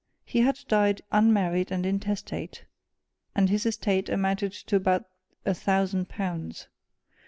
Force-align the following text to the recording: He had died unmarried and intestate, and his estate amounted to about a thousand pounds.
He 0.25 0.39
had 0.39 0.61
died 0.67 1.03
unmarried 1.11 1.69
and 1.71 1.85
intestate, 1.85 2.65
and 3.35 3.51
his 3.51 3.67
estate 3.67 4.09
amounted 4.09 4.51
to 4.51 4.75
about 4.75 5.05
a 5.45 5.53
thousand 5.53 6.09
pounds. 6.09 6.67